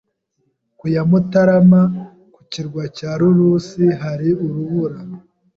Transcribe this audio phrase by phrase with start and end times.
[0.77, 1.81] Ku ya Mutarama.
[2.33, 3.67] Ku kirwa cya Lulus
[4.03, 4.97] hari urubura.